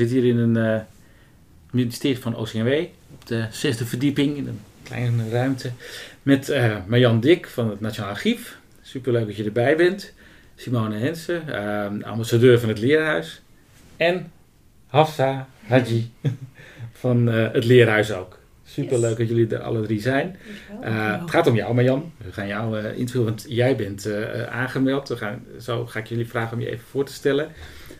[0.00, 0.80] Zitten hier in een uh,
[1.70, 5.70] ministerie van OCMW op de zesde verdieping in een kleine ruimte
[6.22, 8.58] met uh, Marjan Dik van het Nationaal Archief.
[8.82, 10.12] Superleuk dat je erbij bent.
[10.56, 13.40] Simone Hensen, uh, ambassadeur van het Leerhuis.
[13.96, 14.32] En
[14.86, 16.10] Hafsa Haji
[17.02, 18.38] van het Leerhuis ook.
[18.64, 19.18] Superleuk yes.
[19.18, 20.36] dat jullie er alle drie zijn.
[20.84, 22.12] Uh, het gaat om jou, Marjan.
[22.16, 25.08] We gaan jou uh, interviewen, want jij bent uh, aangemeld.
[25.08, 27.48] We gaan, zo ga ik jullie vragen om je even voor te stellen.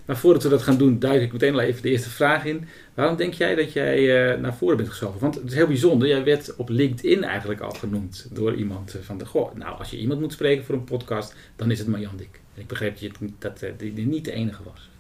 [0.05, 2.65] Maar voordat we dat gaan doen, duik ik meteen al even de eerste vraag in.
[2.95, 5.21] Waarom denk jij dat jij naar voren bent geschoven?
[5.21, 6.09] Want het is heel bijzonder.
[6.09, 9.27] Jij werd op LinkedIn eigenlijk al genoemd door iemand van de...
[9.27, 12.41] Goh, nou, als je iemand moet spreken voor een podcast, dan is het Marjan Dik.
[12.55, 14.91] En ik begreep dat, je, dat die niet de enige was.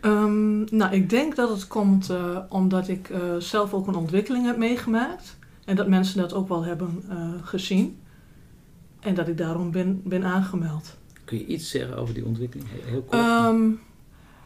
[0.00, 2.12] Um, nou, ik denk dat het komt
[2.48, 5.36] omdat ik zelf ook een ontwikkeling heb meegemaakt.
[5.64, 7.04] En dat mensen dat ook wel hebben
[7.42, 7.98] gezien.
[9.00, 10.97] En dat ik daarom ben, ben aangemeld.
[11.28, 12.68] Kun je iets zeggen over die ontwikkeling?
[12.84, 13.22] Heel kort.
[13.22, 13.80] Um,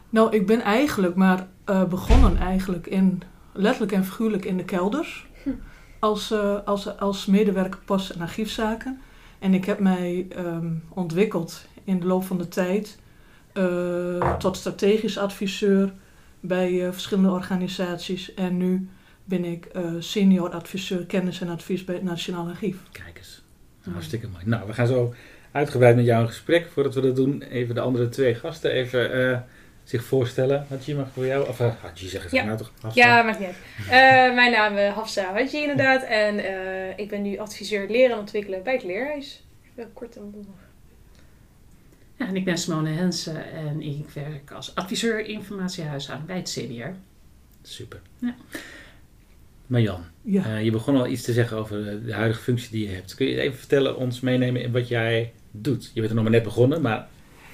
[0.09, 1.47] nou, ik ben eigenlijk maar
[1.89, 3.21] begonnen eigenlijk in,
[3.53, 5.27] letterlijk en figuurlijk in de kelders.
[5.43, 5.49] Hm.
[5.99, 6.33] Als,
[6.65, 9.01] als, als medewerker post- en archiefzaken.
[9.39, 13.01] En ik heb mij um, ontwikkeld in de loop van de tijd...
[13.57, 15.93] Uh, tot strategisch adviseur
[16.39, 18.33] bij uh, verschillende organisaties.
[18.33, 18.89] En nu
[19.25, 22.77] ben ik uh, senior adviseur kennis en advies bij het Nationaal Archief.
[22.91, 23.43] Kijk eens,
[23.91, 24.43] hartstikke mooi.
[24.45, 25.13] Nou, we gaan zo
[25.53, 26.67] uitgebreid met jou in gesprek.
[26.73, 29.45] Voordat we dat doen, even de andere twee gasten even
[29.83, 30.65] zich voorstellen.
[30.69, 32.43] Hadji mag voor jou, of Hadji zeggen ze ja.
[32.43, 32.71] nou toch?
[32.81, 33.07] Hafsa.
[33.07, 33.47] Ja, maakt niet
[33.87, 34.33] uit.
[34.35, 36.03] mijn naam is Hafsa Hadji inderdaad.
[36.03, 36.39] En
[36.97, 39.43] ik ben nu adviseur leren en ontwikkelen bij het Leerhuis.
[39.93, 40.63] Kort en bondig.
[42.17, 46.89] Ja, en ik ben Simone Hensen en ik werk als adviseur informatiehuishouding bij het CBR.
[47.61, 48.01] Super.
[48.17, 48.35] Ja.
[49.67, 50.45] Marjan, ja.
[50.45, 53.15] uh, je begon al iets te zeggen over de huidige functie die je hebt.
[53.15, 55.91] Kun je even vertellen, ons meenemen in wat jij doet?
[55.93, 57.07] Je bent er nog maar net begonnen, maar...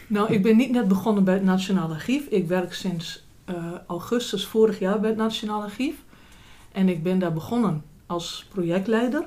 [0.08, 2.26] Nou, ik ben niet net begonnen bij het Nationaal Archief.
[2.26, 3.56] Ik werk sinds uh,
[3.88, 5.96] augustus vorig jaar bij het Nationaal Archief.
[6.72, 9.26] En ik ben daar begonnen als projectleider.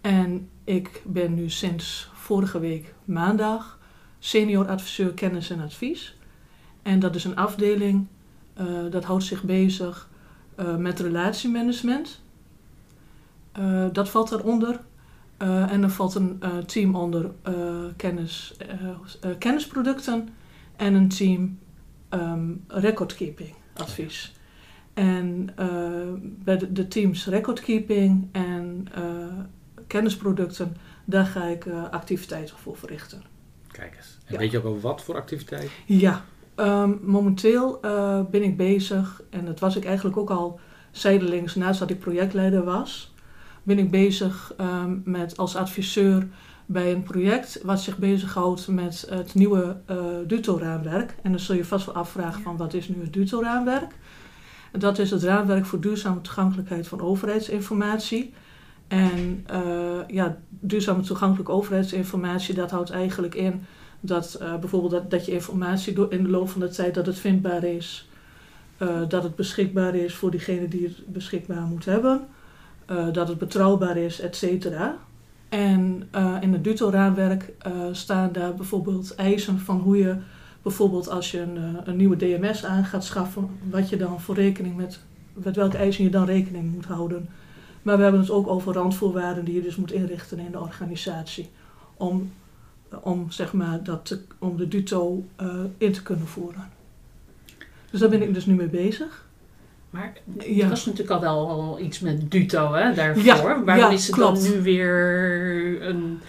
[0.00, 3.78] En ik ben nu sinds vorige week maandag
[4.18, 6.16] senior adviseur kennis en advies.
[6.82, 8.06] En dat is een afdeling
[8.60, 10.08] uh, dat houdt zich bezig
[10.60, 12.20] uh, met relatiemanagement.
[13.92, 14.80] Dat valt daaronder.
[15.38, 17.30] En er valt een team onder
[17.96, 18.56] kennis,
[19.38, 20.28] kennisproducten
[20.76, 21.58] en een team
[22.10, 24.34] um, recordkeeping advies.
[24.94, 25.50] En
[26.44, 28.88] bij de, de, teams recordkeeping en
[29.86, 33.22] kennisproducten, daar ga ik activiteiten voor verrichten.
[33.78, 34.18] Kijk eens.
[34.24, 34.38] En ja.
[34.38, 35.70] weet je ook al wat voor activiteit?
[35.86, 36.24] Ja,
[36.56, 40.60] um, momenteel uh, ben ik bezig, en dat was ik eigenlijk ook al
[40.90, 43.14] zijdelings naast dat ik projectleider was,
[43.68, 46.26] ben ik bezig um, met als adviseur
[46.66, 49.96] bij een project wat zich bezighoudt met het nieuwe uh,
[50.26, 51.14] DUTO-raamwerk.
[51.22, 53.94] En dan zul je vast wel afvragen van wat is nu het DUTO-raamwerk?
[54.72, 58.34] Dat is het raamwerk voor duurzame toegankelijkheid van overheidsinformatie.
[58.88, 63.64] En uh, ja, duurzame toegankelijke overheidsinformatie, dat houdt eigenlijk in
[64.00, 67.06] dat uh, bijvoorbeeld dat, dat je informatie door, in de loop van de tijd dat
[67.06, 68.08] het vindbaar is,
[68.78, 72.26] uh, dat het beschikbaar is voor diegene die het beschikbaar moet hebben,
[73.12, 74.96] dat het betrouwbaar is, et cetera.
[75.48, 76.08] En
[76.40, 77.52] in het DUTO-raamwerk
[77.92, 80.16] staan daar bijvoorbeeld eisen van hoe je
[80.62, 84.76] bijvoorbeeld als je een, een nieuwe DMS aan gaat schaffen, wat je dan voor rekening
[84.76, 85.00] met,
[85.32, 87.28] met welke eisen je dan rekening moet houden.
[87.82, 91.48] Maar we hebben het ook over randvoorwaarden die je dus moet inrichten in de organisatie.
[91.96, 92.32] Om,
[93.02, 95.24] om, zeg maar, dat te, om de DUTO
[95.78, 96.68] in te kunnen voeren.
[97.90, 99.27] Dus daar ben ik dus nu mee bezig.
[99.90, 100.62] Maar ja.
[100.64, 103.24] er was natuurlijk al wel iets met DUTO hè, daarvoor.
[103.24, 104.42] Ja, Waarom ja, is het klopt.
[104.42, 106.20] dan nu weer een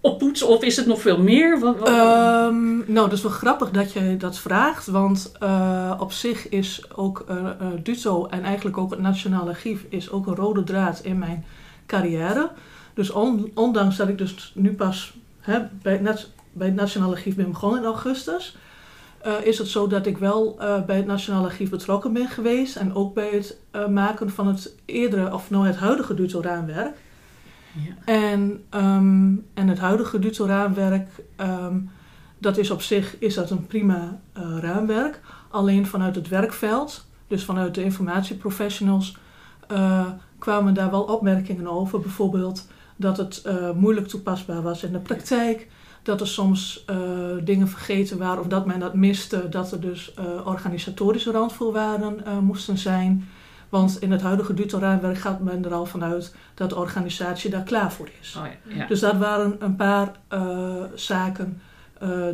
[0.00, 1.58] oppoetsen of is het nog veel meer?
[1.60, 6.12] Wat, wat- Ehm, nou, dat is wel grappig dat je dat vraagt, want eh, op
[6.12, 10.34] zich is ook eh eh, DUTO en eigenlijk ook het Nationale Archief is ook een
[10.34, 11.44] rode draad in mijn
[11.86, 12.50] carrière.
[12.94, 17.12] Dus on- ondanks dat ik dus nu pas hè, bij, het Nat- bij het Nationale
[17.14, 18.56] Archief ben begonnen in augustus,
[19.24, 22.76] eh, is het zo dat ik wel eh, bij het Nationale Archief betrokken ben geweest
[22.76, 26.96] en ook bij het eh, maken van het eerdere, of nou het huidige DUTO-raamwerk.
[27.72, 28.12] Ja.
[28.12, 31.78] En, ehm, en het huidige DUTO-raamwerk, ehm,
[32.38, 34.20] dat is op zich is dat een prima
[34.60, 35.20] raamwerk.
[35.50, 39.16] Alleen vanuit het werkveld, dus vanuit de informatieprofessionals,
[40.38, 42.00] kwamen daar wel opmerkingen over.
[42.00, 43.44] Bijvoorbeeld dat het
[43.74, 45.68] moeilijk toepasbaar was in de praktijk.
[46.04, 46.96] Dat er soms eh,
[47.42, 49.48] dingen vergeten waren of dat men dat miste.
[49.48, 53.28] Dat er dus eh, organisatorische randvoorwaarden eh, moesten zijn.
[53.68, 57.92] Want in het huidige DUTO-raamwerk gaat men er al vanuit dat de organisatie daar klaar
[57.92, 58.36] voor is.
[58.38, 58.86] Oh ja, ja.
[58.86, 60.12] Dus dat waren een paar
[60.94, 61.60] zaken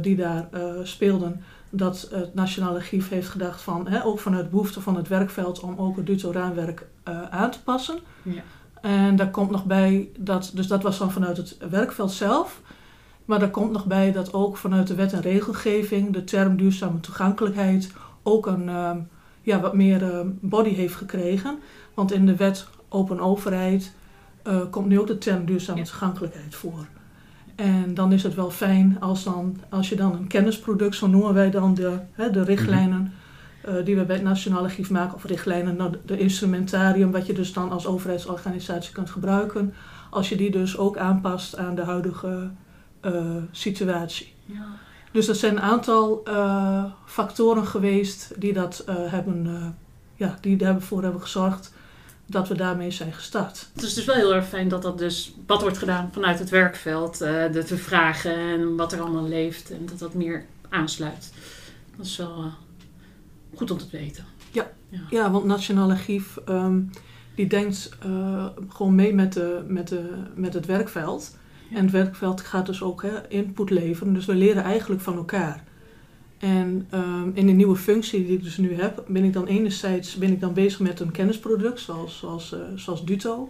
[0.00, 0.48] die daar
[0.82, 1.42] speelden.
[1.70, 5.78] Dat het Nationaal Archief heeft gedacht van, hè, ook vanuit behoefte van het werkveld, om
[5.78, 7.98] ook het DUTO-raamwerk eh, aan te passen.
[8.22, 8.42] Ja.
[8.80, 12.60] En daar komt nog bij dat, dus dat was dan vanuit het werkveld zelf.
[13.30, 17.00] Maar daar komt nog bij dat ook vanuit de wet en regelgeving de term duurzame
[17.00, 17.92] toegankelijkheid
[18.22, 18.98] ook een ehm,
[19.42, 21.58] ja, wat meer ehm, body heeft gekregen.
[21.94, 23.92] Want in de wet open overheid
[24.42, 25.84] eh, komt nu ook de term duurzame Ja.
[25.84, 26.86] toegankelijkheid voor.
[27.54, 31.34] En dan is het wel fijn als, dan, als je dan een kennisproduct, zo noemen
[31.34, 33.12] wij dan de, hè, de richtlijnen
[33.64, 37.32] eh, die we bij het Nationaal Archief maken, of richtlijnen, nou, de- instrumentarium, wat je
[37.32, 39.74] dus dan als overheidsorganisatie kunt gebruiken,
[40.10, 42.50] als je die dus ook aanpast aan de huidige
[43.50, 44.32] situatie.
[44.44, 44.66] Ja.
[45.12, 49.66] Dus er zijn een aantal eh, factoren geweest die, dat, eh, hebben, eh,
[50.16, 51.72] ja, die ervoor hebben gezorgd
[52.26, 53.68] dat we daarmee zijn gestart.
[53.74, 56.50] Het is dus wel heel erg fijn dat dat dus wat wordt gedaan vanuit het
[56.50, 57.20] werkveld.
[57.20, 59.70] eh, de te vragen en wat er allemaal leeft.
[59.70, 61.32] En dat dat meer aansluit.
[61.96, 62.52] Dat is wel eh,
[63.54, 64.24] goed om te weten.
[64.50, 64.70] Ja.
[64.88, 65.00] ja.
[65.10, 66.80] Ja, want Nationaal Archief ehm,
[67.34, 71.36] die denkt eh, gewoon mee met, de, met, de, met het werkveld.
[71.72, 74.14] En het werkveld gaat dus ook hè, input leveren.
[74.14, 75.64] Dus we leren eigenlijk van elkaar.
[76.40, 80.16] En ehm, in de nieuwe functie die ik dus nu heb, ben ik dan enerzijds
[80.16, 83.48] ben ik dan bezig met een kennisproduct, zoals, zoals, eh, zoals Duto.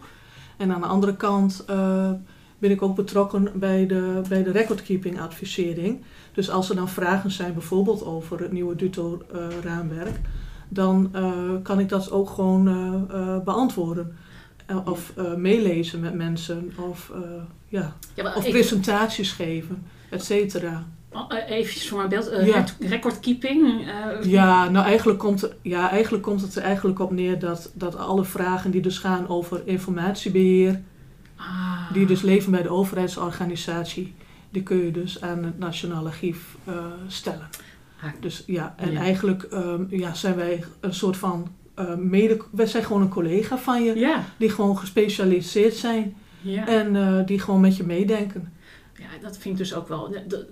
[0.57, 2.11] En aan de andere kant eh,
[2.59, 6.01] ben ik ook betrokken bij de, bij de recordkeeping advisering.
[6.33, 10.21] Dus als er dan vragen zijn, bijvoorbeeld over het nieuwe Duto-raamwerk,
[10.69, 11.33] dan eh,
[11.63, 12.65] kan ik dat ook gewoon
[13.45, 14.17] beantwoorden.
[14.85, 17.13] Of meelezen met mensen, of,
[17.71, 17.97] ja.
[18.37, 20.85] Of presentaties geven, et cetera.
[21.29, 22.29] eh, even voor mijn beeld.
[22.29, 22.55] eh, Ja.
[22.55, 23.87] rec- Recordkeeping.
[23.89, 27.71] eh, Ja, nou eigenlijk komt, het- ja, eigenlijk komt het er eigenlijk op neer dat,
[27.75, 30.81] dat alle vragen die dus gaan over informatiebeheer,
[31.37, 31.93] ah.
[31.93, 34.15] die dus leven bij de overheidsorganisatie,
[34.51, 36.57] die kun je dus aan het Nationaal Archief
[37.07, 37.49] stellen.
[38.03, 38.09] Ah.
[38.21, 39.01] Dus ja, en Ja.
[39.01, 43.59] eigenlijk ehm, ja, zijn wij een soort van eh, mede, wij zijn gewoon een collega
[43.59, 46.67] van je, Ja, die gewoon gespecialiseerd zijn ja.
[46.69, 48.53] en eh, die gewoon met je meedenken.
[48.99, 50.11] Ja, dat vind ik dus ook wel.
[50.27, 50.49] de-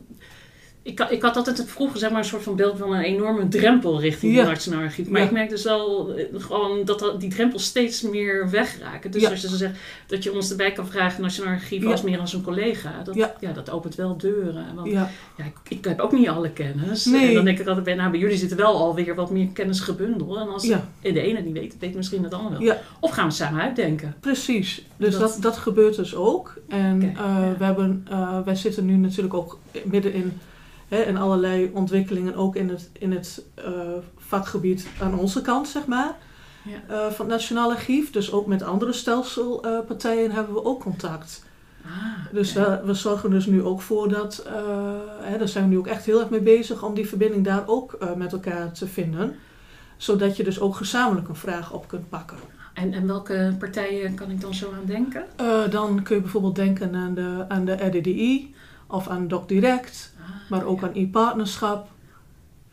[0.89, 3.01] ik, had- ik had altijd het vroeger zeg maar, een soort van beeld van een
[3.03, 4.39] enorme drempel richting Ja.
[4.41, 5.09] het Nationaal Archief.
[5.09, 5.27] Maar Ja.
[5.27, 9.11] ik merk dus wel eh, gewoon dat die drempels steeds meer wegraken.
[9.11, 9.31] Dus Ja.
[9.31, 9.75] als je zegt
[10.07, 13.03] dat je ons erbij kan vragen, Nationaal Archief, als meer als een collega.
[13.05, 13.53] Dat, Ja.
[13.55, 14.67] dat opent wel deuren.
[14.75, 17.05] Want Ja, ik, ik heb ook niet alle kennis.
[17.05, 17.29] Nee.
[17.29, 19.49] En dan denk ik altijd bij, nou, bij jullie zit er wel alweer wat meer
[19.53, 20.37] kennis gebundeld.
[20.37, 20.63] En als
[21.03, 22.77] de ene het niet weet, weet misschien het ander wel.
[23.01, 24.15] Of gaan we samen uitdenken.
[24.21, 24.83] precies.
[24.97, 26.55] Dus Dat- dat, dat, gebeurt dus ook.
[26.69, 30.33] En eh, we hebben, eh, wij zitten nu natuurlijk ook midden in,
[30.89, 33.65] hè, in allerlei ontwikkelingen, ook in het, in het eh,
[34.17, 36.17] vakgebied aan onze kant, zeg maar.
[36.65, 36.95] Ja.
[36.95, 38.11] eh, van het Nationaal Archief.
[38.11, 41.47] Dus ook met andere stelselpartijen hebben we ook contact.
[41.85, 44.53] Ah, Dus we, we zorgen dus nu ook voor dat, eh,
[45.21, 47.63] hè, daar zijn we nu ook echt heel erg mee bezig om die verbinding daar
[47.67, 49.37] ook met elkaar te vinden.
[49.97, 52.37] Zodat je dus ook gezamenlijk een vraag op kunt pakken.
[52.75, 55.25] en, en welke partijen kan ik dan zo aan denken?
[55.71, 58.55] Dan kun je bijvoorbeeld denken aan de, aan de RDDI
[58.87, 60.13] of aan DocDirect,
[60.49, 60.87] maar ook ja.
[60.87, 61.89] aan e-partnerschap.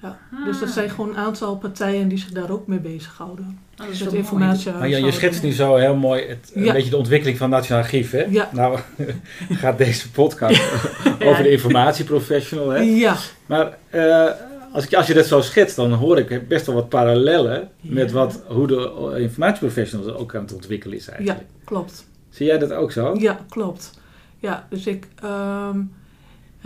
[0.01, 3.59] Ja, dus dat Ah, zijn gewoon een aantal partijen die zich daar ook mee bezighouden.
[3.71, 4.71] Oh, dat is informatie.
[4.71, 6.73] Maar Jan, je schetst nu zo heel mooi het, een Ja.
[6.73, 8.11] beetje de ontwikkeling van het Nationaal Archief.
[8.11, 8.23] Hè?
[8.29, 8.49] Ja.
[8.53, 8.79] Nou
[9.61, 10.61] gaat deze podcast
[11.27, 12.69] over de informatieprofessional.
[12.69, 12.79] Hè?
[12.81, 14.31] Ja, Maar eh,
[14.73, 18.09] als, ik, als je dat zo schetst, dan hoor ik best wel wat parallellen met
[18.09, 18.15] Ja.
[18.15, 21.43] wat, hoe de informatieprofessional ook aan het ontwikkelen is ja, eigenlijk.
[21.63, 22.05] klopt.
[22.29, 23.15] Zie jij dat ook zo?
[23.19, 23.99] Ja, klopt.
[24.39, 25.79] Ja, dus ik, ehm,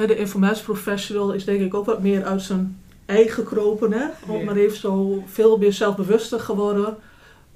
[0.07, 3.91] de informatieprofessional is denk ik ook wat meer uit zijn ei gekropen.
[3.91, 4.05] Hè?
[4.45, 6.97] Maar heeft zo veel meer zelfbewuster geworden.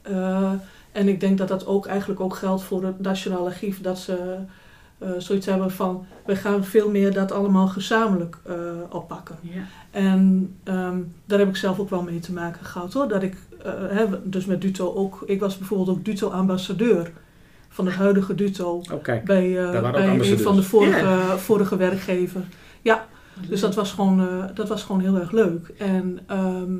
[0.02, 0.52] Eh,
[0.92, 3.82] en ik denk dat dat ook eigenlijk ook geldt voor het Nationaal Archief.
[3.82, 4.36] Dat ze
[4.98, 8.56] eh, zoiets hebben van we gaan veel meer dat allemaal gezamenlijk eh,
[8.90, 9.36] oppakken.
[9.92, 13.08] En ehm, daar heb ik zelf ook wel mee te maken gehad hoor.
[13.08, 13.38] Dat ik,
[13.90, 17.12] hè, dus met Duto ook, ik was bijvoorbeeld ook Duto-ambassadeur
[17.74, 19.25] van het huidige Duto Oh, kijk.
[19.25, 22.46] bij, ook bij een van de vorige, vorige werkgevers.
[22.82, 23.08] Ja,
[23.48, 25.68] dus dat was gewoon, eh, dat was gewoon heel erg leuk.
[25.77, 26.72] En ehm,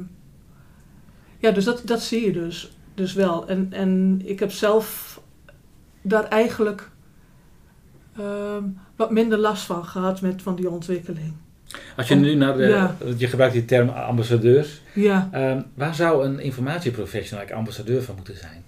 [1.38, 3.48] ja, dus dat, dat zie je dus, dus wel.
[3.48, 5.22] En, en ik heb zelf
[6.02, 6.90] daar eigenlijk
[8.18, 8.64] ehm,
[8.96, 11.34] wat minder last van gehad met van die ontwikkeling.
[11.98, 12.96] Als je nu naar de, Ja.
[13.18, 14.82] je gebruikt die term ambassadeurs.
[14.94, 18.64] Ja, Ehm, waar zou een informatieprofessional eigenlijk ambassadeur van moeten zijn?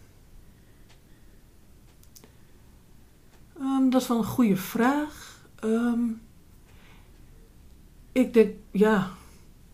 [3.89, 5.39] Dat is wel een goede vraag.
[5.59, 5.99] Ehm,
[8.11, 9.11] ik denk, ja,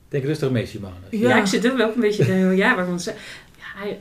[0.10, 0.94] Denk rustig mee, Simone.
[1.10, 1.30] Ja.
[1.30, 1.38] Ja.
[1.38, 3.14] ik zit er wel een beetje te denken, ja, waarom ze...
[3.58, 3.96] Ja,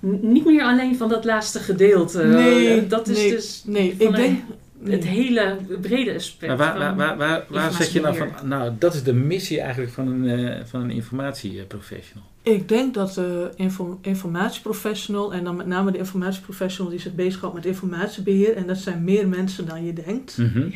[0.00, 2.24] niet meer alleen van dat laatste gedeelte.
[2.24, 4.40] Nee, Eh, dat is nee, dus nee, van ik denk...
[4.84, 5.12] het nee.
[5.12, 6.46] hele brede aspect.
[6.48, 9.60] Maar waar, van- waar, waar, waar zet je nou van, nou dat is de missie
[9.60, 12.24] eigenlijk van een, eh, van een informatieprofessional.
[12.42, 17.54] Ik denk dat de info- informatieprofessional, en dan met name de informatieprofessional die zich bezighoudt
[17.54, 20.38] met informatiebeheer, en dat zijn meer mensen dan je denkt.
[20.38, 20.68] Mhm.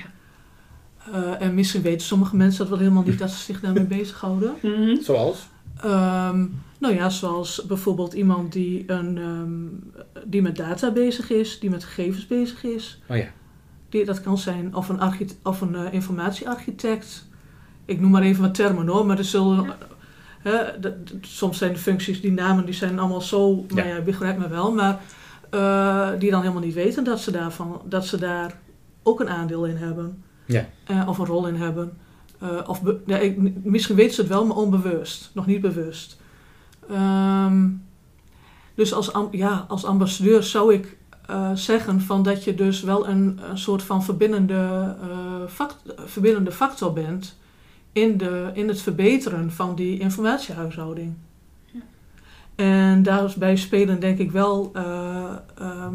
[1.12, 4.54] Eh, en misschien weten sommige mensen dat wel helemaal niet dat ze zich daarmee bezighouden.
[4.62, 4.96] Mhm.
[5.00, 5.46] Zoals?
[5.82, 6.44] Ehm,
[6.78, 11.84] nou ja, zoals bijvoorbeeld iemand die, een, ehm, die met data bezig is, die met
[11.84, 13.00] gegevens bezig is.
[13.08, 13.26] Oh ja.
[13.96, 15.00] Die, dat kan zijn of een,
[15.42, 17.24] of een eh, informatiearchitect.
[17.84, 19.64] Ik noem maar even wat termen hoor, maar er zullen.
[19.64, 19.76] Ja.
[20.38, 23.64] hè, soms zijn de functies, die namen, die zijn allemaal zo.
[23.68, 23.74] Ja.
[23.74, 24.72] Maar ja, je begrijpt me wel.
[24.72, 25.00] Maar
[25.50, 28.58] eh, die dan helemaal niet weten dat ze, daarvan, dat ze daar
[29.02, 30.22] ook een aandeel in hebben.
[30.44, 30.66] Ja.
[30.84, 31.96] Eh, of een rol in hebben.
[32.66, 35.30] Of ja, ik, misschien weten ze het wel, maar onbewust.
[35.34, 36.20] Nog niet bewust.
[36.90, 37.68] Ehm,
[38.74, 43.40] dus als, ja, als ambassadeur zou ik eh, zeggen van dat je dus wel een,
[43.50, 44.94] een soort van verbindende,
[45.48, 47.36] fact- verbindende factor bent
[47.96, 51.14] in, de, in het verbeteren van die informatiehuishouding.
[51.64, 51.80] Ja.
[52.54, 55.94] En daarbij spelen denk ik wel eh, ehm,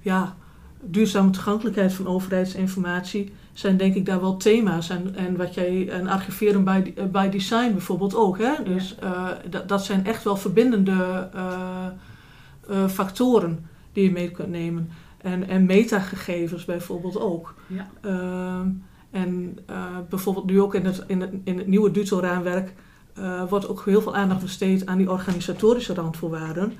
[0.00, 0.36] ja,
[0.80, 4.88] duurzame toegankelijkheid van overheidsinformatie zijn denk ik daar wel thema's.
[4.88, 8.38] En, en wat jij, en archiveren by, by design bijvoorbeeld ook.
[8.38, 8.52] Hè?
[8.64, 14.90] Dus eh, dat, dat zijn echt wel verbindende eh, factoren die je mee kunt nemen.
[15.18, 17.54] En, en metagegevens bijvoorbeeld ook.
[17.66, 17.90] Ja.
[18.00, 18.68] Ehm,
[19.10, 22.72] en eh, bijvoorbeeld nu ook in het, in het, in het nieuwe DUTO-raamwerk
[23.14, 26.72] eh, wordt ook heel veel aandacht besteed aan die organisatorische randvoorwaarden.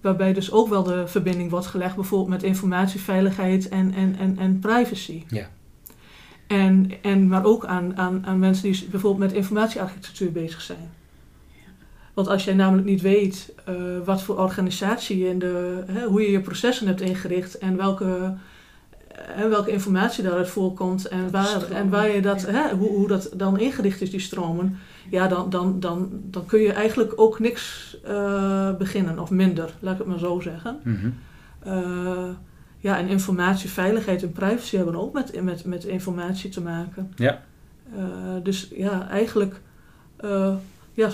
[0.00, 4.58] Waarbij dus ook wel de verbinding wordt gelegd bijvoorbeeld met informatieveiligheid en, en, en, en
[4.58, 5.24] privacy.
[5.28, 5.48] Ja.
[6.46, 10.90] En, en, maar ook aan, aan, aan mensen die bijvoorbeeld met informatiearchitectuur bezig zijn.
[12.16, 16.20] Want als jij namelijk niet weet eh, wat voor organisatie je in de, hè, hoe
[16.20, 18.34] je je processen hebt ingericht en welke,
[19.36, 22.50] en welke informatie daaruit voorkomt en waar, en waar je dat, ja.
[22.50, 24.78] hè, hoe, hoe dat dan ingericht is, die stromen,
[25.10, 29.92] ja, dan, dan, dan, dan kun je eigenlijk ook niks eh, beginnen, of minder, laat
[29.92, 30.80] ik het maar zo zeggen.
[30.82, 31.10] Mhm.
[31.58, 32.30] Eh,
[32.78, 37.12] ja, en informatieveiligheid en privacy hebben ook met, met, met informatie te maken.
[37.16, 37.42] Ja.
[37.96, 38.02] Eh,
[38.42, 39.60] dus ja, eigenlijk
[40.16, 40.54] eh,
[40.92, 41.10] ja,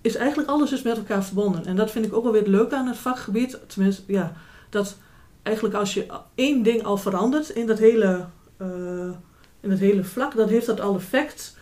[0.00, 1.66] is eigenlijk alles is met elkaar verbonden.
[1.66, 3.58] En dat vind ik ook wel weer het leuke aan het vakgebied.
[3.66, 4.32] Tenminste, ja,
[4.70, 4.96] dat
[5.42, 8.24] eigenlijk als je één ding al verandert in dat hele,
[8.56, 8.66] eh,
[9.60, 11.56] in dat hele vlak, dan heeft dat al effect,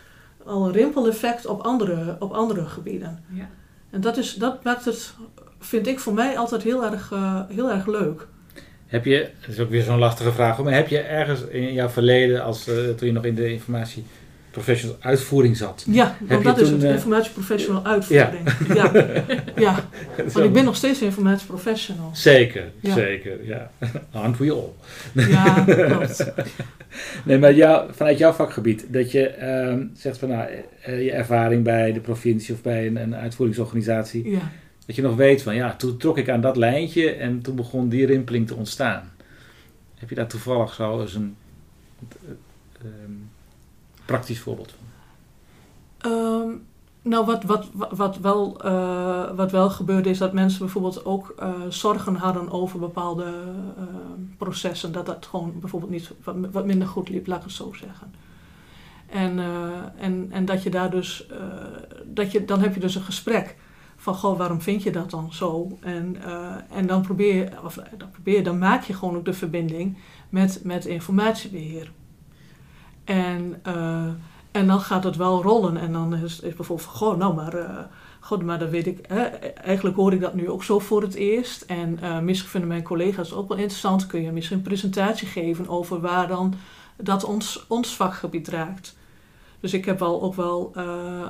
[0.45, 3.23] al een rimpeleffect op andere, op andere gebieden.
[3.29, 3.49] Ja.
[3.89, 5.13] En dat, is, dat maakt het,
[5.59, 8.27] vind ik voor mij altijd heel erg, eh, heel erg leuk.
[8.87, 11.89] Heb je, dat is ook weer zo'n lastige vraag, maar heb je ergens in jouw
[11.89, 13.59] verleden, als, eh, toen je nog in de
[14.51, 18.49] informatieprofessional uitvoering zat, Ja, want dat is toen, het, eh, informatieprofessional uitvoering.
[18.73, 18.91] Ja.
[19.55, 19.85] Ja.
[20.33, 22.09] want ik ben nog steeds informatieprofessional.
[22.13, 22.93] Zeker, Ja.
[22.93, 23.71] zeker, ja.
[24.11, 24.69] Aren't we all?
[25.29, 26.31] Ja, klopt.
[27.25, 30.49] Nee, maar jou, vanuit jouw vakgebied, dat je ehm, zegt van nou,
[30.81, 34.51] eh, je ervaring bij de provincie of bij een, een uitvoeringsorganisatie, Ja.
[34.85, 37.89] dat je nog weet van ja, toen trok ik aan dat lijntje en toen begon
[37.89, 39.11] die rimpeling te ontstaan.
[39.95, 41.35] Heb je daar toevallig zo eens een
[41.99, 42.29] eh,
[42.81, 43.11] ehm,
[44.11, 44.75] praktisch voorbeeld?
[45.97, 46.49] Ehm,
[47.01, 51.49] nou, wat, wat, wat, wel, eh, wat wel gebeurde is dat mensen bijvoorbeeld ook eh,
[51.69, 53.23] zorgen hadden over bepaalde
[53.77, 53.83] eh,
[54.37, 54.91] processen.
[54.91, 56.11] Dat dat gewoon bijvoorbeeld niet
[56.51, 58.13] wat, minder goed liep, laat ik het zo zeggen.
[59.07, 59.39] En,
[59.97, 61.27] en, en dat je daar dus,
[62.05, 63.55] dat je, dan heb je dus een gesprek
[63.95, 65.77] van, goh, waarom vind je dat dan zo?
[65.81, 66.15] En,
[66.69, 69.97] en dan probeer je, of dan probeer je, dan maak je gewoon ook de verbinding
[70.29, 71.91] met, met informatiebeheer.
[73.03, 74.07] En, eh,
[74.51, 75.77] en dan gaat het wel rollen.
[75.77, 77.77] En dan is, bijvoorbeeld van, goh, nou maar, eh,
[78.19, 79.05] God, maar dat weet ik.
[79.07, 81.61] Hè, eigenlijk hoor ik dat nu ook zo voor het eerst.
[81.61, 84.07] En eh, misschien vinden mijn collega's ook wel interessant.
[84.07, 86.53] Kun je misschien een presentatie geven over waar dan
[86.97, 88.95] dat ons, ons vakgebied raakt.
[89.59, 90.71] Dus ik heb wel ook wel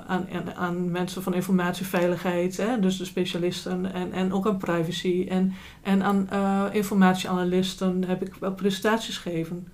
[0.08, 5.54] aan, aan, mensen van informatieveiligheid, hè, dus de specialisten, en, en ook aan privacy en,
[5.82, 9.68] en aan eh, informatieanalisten heb ik wel presentaties gegeven.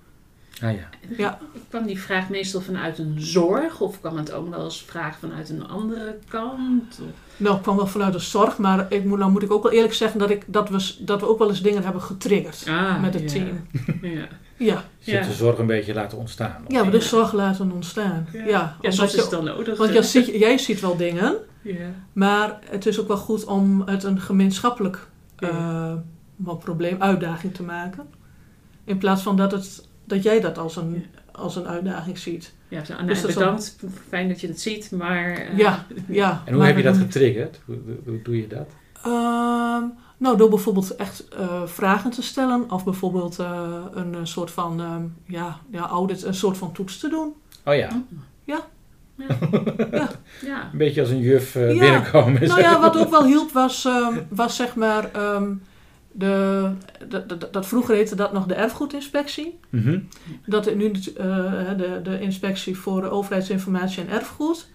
[0.62, 0.88] Ah ja.
[1.16, 1.38] Ja.
[1.68, 5.48] Kwam die vraag meestal vanuit een zorg of kwam het ook wel eens vraag vanuit
[5.50, 6.98] een andere kant?
[7.02, 9.62] Of- Nou, ik kwam wel vanuit de zorg, maar ik moet, nou moet ik ook
[9.62, 12.64] wel eerlijk zeggen dat, ik, dat, we, dat we ook wel eens dingen hebben getriggerd
[12.68, 13.28] Ah, met het ja.
[13.44, 13.66] team.
[14.02, 15.30] Ja, Ja, Je hebt Ja.
[15.30, 16.64] de zorg een beetje laten ontstaan.
[16.68, 18.26] ja we de zorg laten ontstaan.
[18.32, 18.74] Ja, ja.
[18.80, 19.78] omdat soms je- is het dan nodig.
[19.78, 21.74] Want jij ziet, jij ziet wel dingen, Ja.
[22.12, 25.48] maar het is ook wel goed om het een gemeenschappelijk Ja.
[25.48, 25.92] eh,
[26.36, 28.06] wel probleem, uitdaging te maken.
[28.84, 32.52] In plaats van dat, het, dat jij dat als een, als een uitdaging ziet.
[32.68, 33.76] Ja, zo, nou, Dus dat is bedankt.
[34.08, 35.32] Fijn dat je het ziet, maar...
[35.32, 36.42] eh, Ja, ja.
[36.44, 37.60] En hoe heb je dat dan- getriggerd?
[37.64, 38.68] Hoe, hoe, doe je dat?
[39.04, 39.82] Ehm,
[40.16, 42.70] nou, door bijvoorbeeld echt eh, vragen te stellen.
[42.70, 47.08] Of bijvoorbeeld eh, een soort van ehm, ja, ja, audit, een soort van toets te
[47.08, 47.32] doen.
[47.64, 48.02] Oh ja,
[48.44, 48.60] Ja.
[50.72, 51.60] een beetje als een juf Ja.
[51.66, 52.48] binnenkomen.
[52.48, 55.10] Nou ja, wat ook wel hielp was, ehm, was zeg maar...
[56.12, 56.70] de,
[57.08, 59.58] de, de- dat vroeger heette dat nog de erfgoedinspectie.
[59.70, 59.98] Mhm.
[60.46, 60.96] Dat nu eh,
[61.76, 64.68] de, de inspectie voor overheidsinformatie en erfgoed.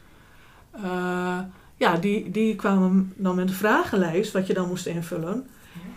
[0.71, 1.39] eh,
[1.77, 5.47] ja, die, die kwamen dan met een vragenlijst wat je dan moest invullen.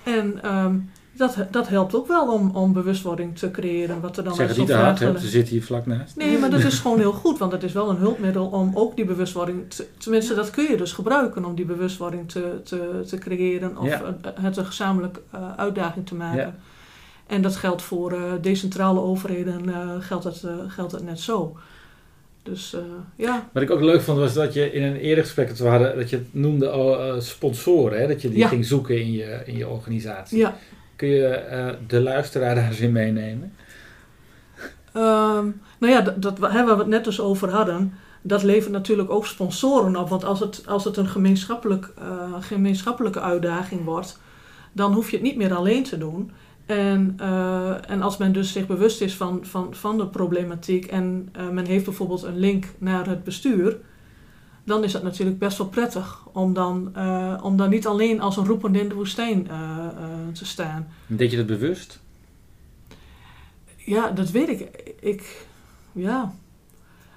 [0.04, 0.78] En ehm,
[1.16, 4.00] dat, dat helpt ook wel om, om bewustwording te creëren.
[4.00, 6.16] Wat er dan Zeg het niet te hard, hè, ze zitten hier vlak naast.
[6.16, 8.96] Nee, maar dat is gewoon heel goed, want het is wel een hulpmiddel om ook
[8.96, 13.18] die bewustwording, te, tenminste dat kun je dus gebruiken om die bewustwording te, te, te
[13.18, 14.16] creëren of Ja.
[14.40, 16.38] het een gezamenlijk eh, uitdaging te maken.
[16.40, 16.54] Ja.
[17.26, 21.56] En dat geldt voor eh, decentrale overheden, eh, geldt, het, eh, geldt het net zo.
[22.42, 22.76] Dus
[23.16, 25.66] ja, Wat ik ook leuk vond was dat je in een eerder gesprek dat we
[25.68, 28.06] hadden, dat je het noemde eh, sponsoren, hè?
[28.06, 28.48] dat je die Ja.
[28.48, 30.38] ging zoeken in je, in je organisatie.
[30.38, 30.56] ja.
[30.96, 33.52] Kun je eh, de luisteraar daar in meenemen?
[34.92, 37.92] Ehm, nou ja, dat, dat, waar we het net dus over hadden,
[38.22, 40.08] dat levert natuurlijk ook sponsoren op.
[40.08, 44.20] Want als het, als het een gemeenschappelijk, eh, gemeenschappelijke uitdaging wordt,
[44.72, 46.30] dan hoef je het niet meer alleen te doen.
[46.66, 51.28] En, eh, en als men dus zich bewust is van, van, van de problematiek en
[51.52, 53.78] men heeft bijvoorbeeld een link naar het bestuur,
[54.66, 58.36] dan is het natuurlijk best wel prettig om dan, eh, om dan niet alleen als
[58.36, 60.88] een roepende in de woestijn eh, eh, te staan.
[61.06, 62.00] Deed je dat bewust?
[63.76, 64.68] Ja, dat weet ik.
[65.00, 65.46] Ik,
[65.92, 66.32] ja,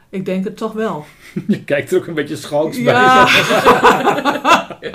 [0.09, 1.05] ik denk het toch wel.
[1.47, 3.23] Je kijkt er ook een beetje schalks Ja.
[3.23, 4.88] bij.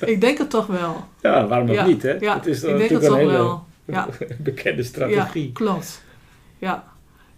[0.12, 1.04] ik denk het toch wel.
[1.22, 2.12] Ja, waarom ook Ja, niet, hè?
[2.12, 3.64] Ja, het is ik denk het toch een hele wel.
[3.84, 5.52] Ja, bekende ja, strategie.
[5.52, 6.02] klopt.
[6.58, 6.84] Ja.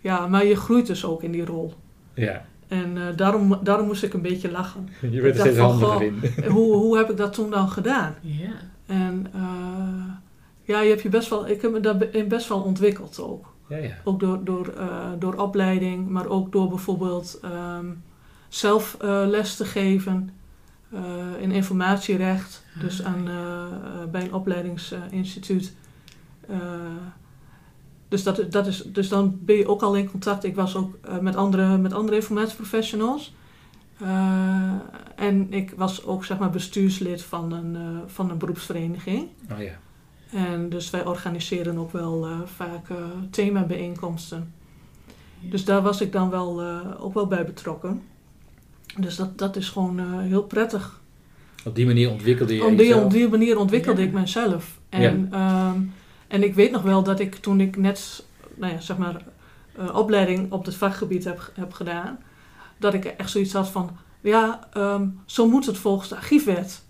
[0.00, 1.74] ja, maar je groeit dus ook in die rol.
[2.14, 4.88] Ja, En eh, daarom, daarom moest ik een beetje lachen.
[5.10, 6.22] je bent er steeds handiger in.
[6.54, 8.14] hoe, hoe heb ik dat toen dan gedaan?
[8.20, 8.52] Ja.
[8.86, 10.14] En eh,
[10.62, 13.54] ja, je hebt je best wel, ik heb me daarin best wel ontwikkeld ook.
[13.70, 13.94] Ja, ja.
[14.04, 17.86] Ook door, door, eh, door opleiding, maar ook door bijvoorbeeld ehm,
[18.48, 20.30] zelf eh, les te geven
[20.92, 21.00] eh,
[21.40, 22.64] in informatierecht.
[22.80, 23.28] Dus aan,
[24.10, 25.74] bij een opleidingsinstituut.
[28.10, 30.44] Dus, dat, dat is, dus dan ben je ook al in contact.
[30.44, 33.34] Ik was ook eh, met, andere, met andere informatieprofessionals.
[34.00, 34.72] Eh,
[35.16, 39.28] en ik was ook zeg maar, bestuurslid van een, eh, van een beroepsvereniging.
[39.52, 39.78] Oh ja.
[40.32, 42.96] En dus wij organiseren ook wel eh, vaak eh
[43.30, 44.52] themabijeenkomsten.
[45.40, 48.02] Dus daar was ik dan wel, eh, ook wel bij betrokken.
[48.98, 51.00] Dus dat, dat is gewoon eh, heel prettig.
[51.64, 53.04] Op die manier ontwikkelde je Op die, jezelf.
[53.04, 54.06] op die manier ontwikkelde Ja.
[54.06, 54.78] ik mezelf.
[54.88, 55.80] En, ehm,
[56.30, 59.22] en ik weet nog wel dat ik toen ik net, nou ja, zeg maar,
[59.76, 62.18] eh, opleiding op het vakgebied heb, heb gedaan,
[62.78, 63.90] dat ik echt zoiets had van,
[64.20, 66.84] ja, ehm, zo moet het volgens de archiefwet.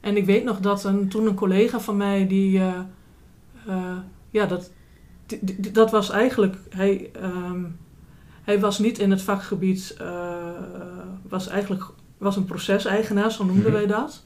[0.00, 2.78] En ik weet nog dat een, toen een collega van mij, die, eh,
[3.66, 3.96] eh,
[4.30, 4.70] ja, dat,
[5.26, 7.64] die- die- dat was eigenlijk, hij, ehm,
[8.42, 9.96] hij was niet in het vakgebied,
[11.28, 11.84] was eigenlijk
[12.18, 13.72] was een proceseigenaar, zo noemden Mhm.
[13.72, 14.24] wij dat.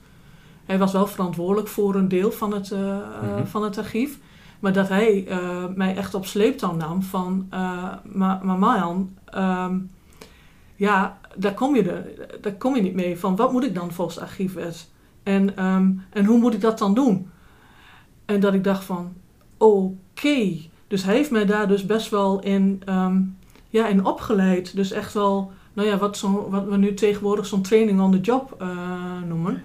[0.67, 3.47] Hij was wel verantwoordelijk voor een deel van het, eh, eh, Mhm.
[3.47, 4.19] van het archief.
[4.61, 7.47] Maar dat hij eh, mij echt op sleeptouw nam van...
[7.51, 9.79] eh, maar, Marjan, ehm,
[10.77, 13.19] ja, daar kom, je de, daar kom je niet mee.
[13.19, 14.91] Van wat moet ik dan volgens archiefwet?
[15.23, 17.31] En, ehm, en hoe moet ik dat dan doen?
[18.25, 19.13] En dat ik dacht van,
[19.57, 20.57] oké.
[20.89, 23.21] Dus hij heeft mij daar dus best wel in, ehm,
[23.69, 24.77] ja, in opgeleid.
[24.77, 28.21] Dus echt wel, nou ja, wat, zo, wat we nu tegenwoordig zo'n training on the
[28.21, 28.65] job
[29.27, 29.63] noemen.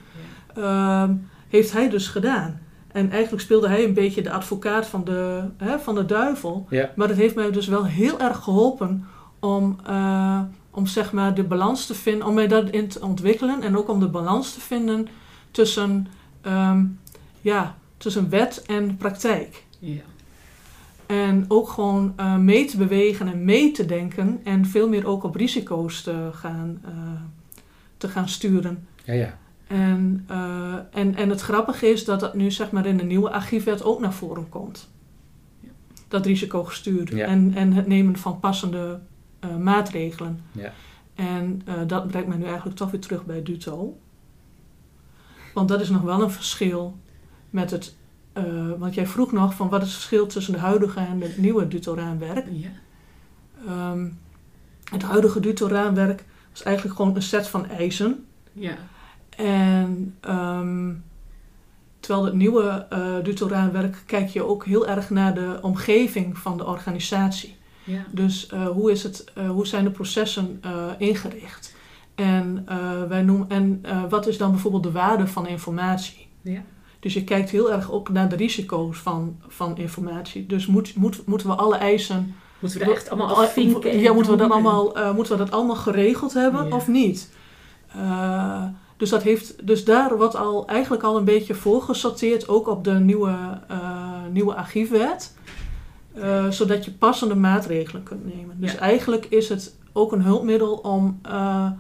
[0.55, 1.13] Ehm,
[1.49, 2.59] heeft hij dus gedaan.
[2.87, 6.65] En eigenlijk speelde hij een beetje de advocaat van de, hè, van de duivel.
[6.69, 6.91] Ja.
[6.95, 9.05] Maar dat heeft mij dus wel heel erg geholpen
[9.39, 13.77] om, eh, om zeg maar de balans te vinden, om mij daarin te ontwikkelen en
[13.77, 15.07] ook om de balans te vinden
[15.51, 16.07] tussen,
[16.41, 16.85] ehm,
[17.41, 19.65] ja, tussen wet en praktijk.
[19.79, 20.01] Ja.
[21.05, 25.23] En ook gewoon eh, mee te bewegen en mee te denken en veel meer ook
[25.23, 26.91] op risico's te gaan, eh,
[27.97, 28.87] te gaan sturen.
[29.03, 29.37] Ja, ja.
[29.71, 33.31] En, eh, en, en het grappige is dat dat nu zeg maar in de nieuwe
[33.31, 34.89] archiefwet ook naar voren komt.
[35.59, 35.69] Ja.
[36.07, 37.25] Dat risicogestuur Ja.
[37.25, 38.99] en, en het nemen van passende
[39.39, 40.41] eh, maatregelen.
[40.51, 40.73] Ja.
[41.15, 43.97] En eh, dat brengt mij nu eigenlijk toch weer terug bij DUTO.
[45.53, 46.97] Want dat is nog wel een verschil
[47.49, 47.95] met het...
[48.77, 51.67] want jij vroeg nog van wat is het verschil tussen de huidige en het nieuwe
[51.67, 52.47] DUTO-raamwerk.
[52.51, 52.69] Ja.
[53.67, 54.09] Ehm,
[54.91, 58.25] het huidige DUTO-raamwerk is eigenlijk gewoon een set van eisen.
[58.53, 58.77] Ja.
[59.37, 60.93] En ehm,
[61.99, 66.65] terwijl het nieuwe uh, DUTO-raamwerk kijk je ook heel erg naar de omgeving van de
[66.65, 67.55] organisatie.
[67.83, 68.03] Ja.
[68.11, 71.75] Dus eh, hoe, is het, eh, hoe zijn de processen eh, ingericht?
[72.15, 76.27] En, eh, wij noemen, en eh, wat is dan bijvoorbeeld de waarde van informatie?
[76.41, 76.61] Ja.
[76.99, 80.45] Dus je kijkt heel erg ook naar de risico's van, van informatie.
[80.45, 83.91] Dus moet, moet, moeten we alle eisen Moeten we dat echt allemaal Al- afvinken?
[83.91, 86.75] en Ja, moeten we, dat allemaal, eh, moeten we dat allemaal geregeld hebben Ja.
[86.75, 87.33] of niet?
[87.87, 88.63] Eh,
[89.01, 92.91] dus, dat heeft, dus daar wordt al, eigenlijk al een beetje voorgesorteerd, ook op de
[92.93, 95.35] nieuwe, eh, nieuwe archiefwet.
[96.13, 98.55] eh, zodat je passende maatregelen kunt nemen.
[98.59, 98.77] Dus Ja.
[98.79, 101.71] eigenlijk is het ook een hulpmiddel om eh,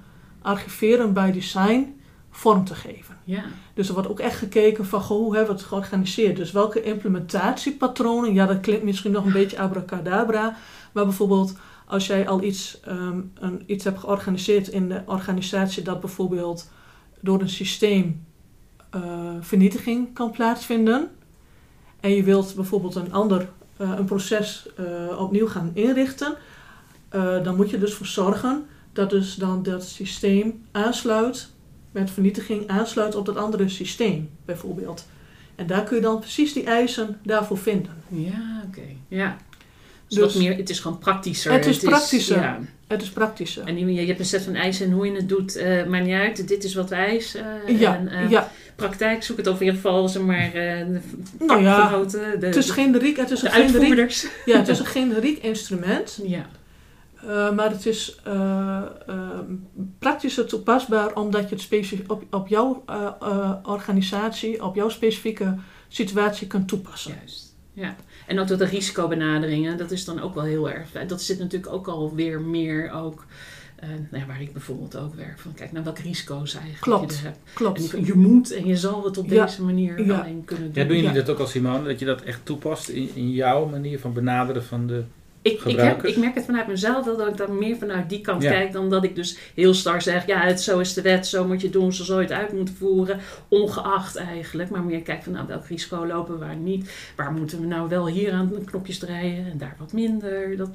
[0.41, 1.95] archiveren bij design
[2.29, 3.17] vorm te geven.
[3.23, 3.43] Ja.
[3.73, 6.35] Dus er wordt ook echt gekeken van goh, hoe hebben we het georganiseerd.
[6.35, 10.55] Dus welke implementatiepatronen, ja dat klinkt misschien nog een beetje abracadabra.
[10.91, 11.55] Maar bijvoorbeeld
[11.87, 16.69] als jij al iets, ehm, een, iets hebt georganiseerd in de organisatie dat bijvoorbeeld
[17.21, 18.25] door een systeem
[18.89, 19.01] eh,
[19.39, 21.09] vernietiging kan plaatsvinden.
[21.99, 26.35] En je wilt bijvoorbeeld een ander eh, een proces eh, opnieuw gaan inrichten.
[27.43, 31.49] dan moet je dus voor zorgen dat dus dan dat systeem aansluit
[31.91, 35.05] met vernietiging aansluit op dat andere systeem, bijvoorbeeld.
[35.55, 37.91] En daar kun je dan precies die eisen daarvoor vinden.
[38.07, 38.81] Ja, oké.
[39.07, 39.37] Ja.
[40.07, 41.51] Dus, Dus- meer, het is gewoon praktischer.
[41.51, 42.41] Het is praktischer.
[42.41, 42.59] ja.
[42.91, 43.63] Het is praktischer.
[43.65, 46.05] En je, je hebt een set van eisen en hoe je het doet, eh maakt
[46.05, 46.47] niet uit.
[46.47, 47.45] Dit is wat eisen.
[47.67, 50.53] eh, ja, en, eh, ja, Praktijk, zoek het of in ieder geval, zeg maar, eh,
[50.53, 50.99] de
[51.39, 54.85] nou ja, vakgenoten, de, het is generiek, het is een generiek, ja, het is een
[54.85, 56.45] generiek instrument, Ja.
[57.27, 59.15] eh, maar het is eh, eh,
[59.99, 65.55] praktischer toepasbaar omdat je het op, op jouw eh, eh, organisatie, op jouw specifieke
[65.87, 67.13] situatie kunt toepassen.
[67.19, 67.50] Juist.
[67.73, 67.95] Ja.
[68.27, 70.89] En ook dat de risicobenaderingen, dat is dan ook wel heel erg.
[71.07, 73.25] Dat zit natuurlijk ook alweer meer ook.
[73.75, 75.39] eh, nou ja, waar ik bijvoorbeeld ook werk.
[75.39, 77.11] Van kijk naar welke risico's eigenlijk Klopt.
[77.11, 77.37] je er hebt.
[77.45, 77.89] En Klopt.
[77.89, 79.45] van, je moet en je zal het op Ja.
[79.45, 80.19] deze manier Ja.
[80.19, 80.81] alleen kunnen doen.
[80.83, 81.19] Ja, doen jullie Ja.
[81.19, 81.83] dat ook als Simone?
[81.87, 85.03] Dat je dat echt toepast in, in jouw manier van benaderen van de...
[85.43, 88.21] Ik, ik, heb, ik merk het vanuit mezelf wel dat ik dan meer vanuit die
[88.21, 88.51] kant Ja.
[88.51, 91.47] kijk dan dat ik dus heel star zeg, ja, het, zo is de wet, zo
[91.47, 94.69] moet je doen, zo zou je het uit moeten voeren, ongeacht eigenlijk.
[94.69, 96.91] Maar meer kijk van, nou, welk risico lopen we waar niet?
[97.15, 100.57] Waar moeten we nou wel hier aan de knopjes draaien en daar wat minder?
[100.57, 100.69] Dat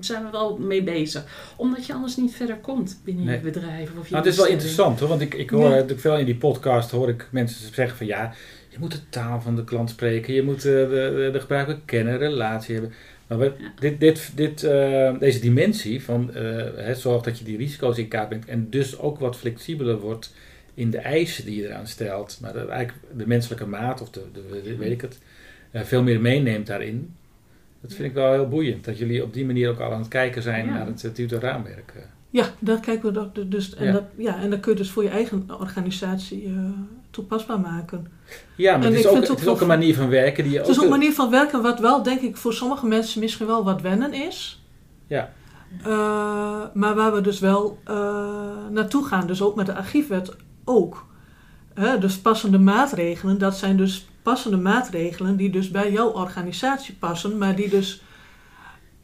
[0.00, 1.24] zijn we wel mee bezig.
[1.56, 3.36] Omdat je anders niet verder komt binnen Nee.
[3.36, 5.68] je bedrijf of je Nou, het is wel interessant hoor, want ik, ik hoor Ja.
[5.68, 8.32] natuurlijk veel in die podcast hoor ik mensen zeggen van ja,
[8.68, 11.78] je moet de taal van de klant spreken, je moet eh, de, de, de gebruiker
[11.84, 12.92] kennen, relatie hebben.
[13.28, 13.72] Maar we- Ja.
[13.80, 16.42] dit, dit, dit, eh, deze dimensie van eh,
[16.76, 20.34] hè, zorg dat je die risico's in kaart brengt en dus ook wat flexibeler wordt
[20.74, 24.22] in de eisen die je eraan stelt, maar dat eigenlijk de menselijke maat of de,
[24.32, 25.18] de, de- weet ik het,
[25.70, 27.14] eh, veel meer meeneemt daarin.
[27.80, 30.08] Dat vind ik wel heel boeiend, dat jullie op die manier ook al aan het
[30.08, 30.72] kijken zijn Ja.
[30.72, 31.92] naar het uh, tutorraamwerk.
[32.30, 33.74] Ja, daar kijken we dat dus.
[33.74, 33.92] En, Ja.
[33.92, 36.52] Dat, ja, en dat kun je dus voor je eigen organisatie eh,
[37.10, 38.06] toepasbaar maken.
[38.56, 40.08] Ja, maar En het is, ook, vind het het is ook ook een manier van
[40.08, 40.90] werken die je Het is ook ook...
[40.90, 44.12] een manier van werken wat wel, denk ik, voor sommige mensen misschien wel wat wennen
[44.12, 44.62] is.
[45.06, 45.32] Ja.
[45.82, 47.96] Eh, maar waar we dus wel eh,
[48.70, 51.06] naartoe gaan, dus ook met de archiefwet ook.
[51.74, 57.38] Hè, dus passende maatregelen, dat zijn dus passende maatregelen die dus bij jouw organisatie passen,
[57.38, 58.02] maar die dus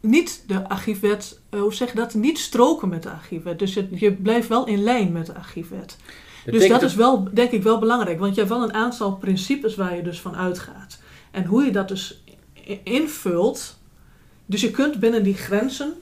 [0.04, 3.58] niet de archiefwet, eh, hoe zeg je dat, niet stroken met de archiefwet.
[3.58, 5.96] Dus je, je blijft wel in lijn met de archiefwet.
[6.44, 8.18] Dus dat is wel, denk ik, wel belangrijk.
[8.18, 10.98] Want je hebt wel een aantal principes waar je dus van uitgaat.
[11.30, 12.24] En hoe je dat dus
[12.82, 13.78] invult.
[14.46, 15.92] Dus je kunt binnen die grenzen.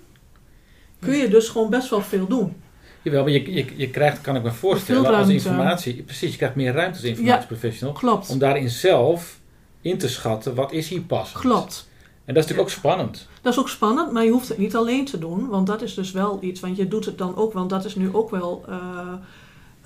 [0.99, 2.57] kun je dus gewoon best wel veel doen.
[3.03, 6.03] Jawel, maar je, je, je krijgt, kan ik me voorstellen, als informatie...
[6.03, 7.95] Precies, je krijgt meer ruimte als informatieprofessional...
[7.95, 8.29] Klopt.
[8.29, 9.41] om daarin zelf
[9.81, 11.41] in te schatten wat is hier passend.
[11.41, 11.89] Klopt.
[12.25, 13.29] En dat is natuurlijk ook spannend.
[13.43, 15.49] Dat is ook spannend, maar je hoeft het niet alleen te doen.
[15.49, 16.61] Want dat is dus wel iets.
[16.61, 18.79] Want je doet het dan ook, want dat is nu ook wel eh,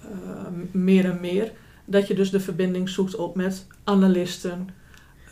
[0.03, 0.11] eh,
[0.70, 1.53] meer en meer.
[1.85, 4.68] Dat je dus de verbinding zoekt ook met analisten,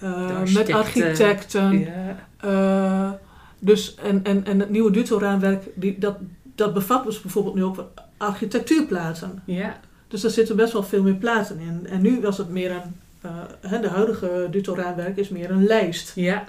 [0.01, 1.79] eh, met architecten.
[1.79, 2.29] Ja.
[2.37, 3.11] Eh,
[3.59, 6.17] dus, en, en, en het nieuwe DUTO-raamwerk, die, dat,
[6.55, 7.85] dat bevat dus bijvoorbeeld nu ook
[8.17, 9.43] architectuurplaten.
[9.45, 9.81] Ja.
[10.09, 11.87] Dus daar zitten best wel veel meer platen in.
[11.87, 16.13] En nu was het meer een, eh, hè, de huidige Dutoraanwerk is meer een lijst.
[16.15, 16.45] Ja.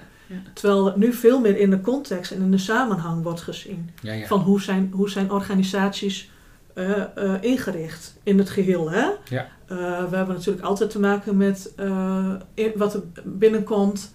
[0.54, 3.90] Terwijl het nu veel meer in de context en in de samenhang wordt gezien.
[4.02, 4.26] Ja, ja.
[4.26, 6.30] Van hoe zijn, hoe zijn organisaties
[6.74, 8.90] eh, eh, ingericht in het geheel.
[8.90, 9.06] Hè?
[9.28, 9.46] Ja.
[9.66, 9.76] Eh,
[10.10, 14.14] we hebben natuurlijk altijd te maken met eh, in- wat er binnenkomt,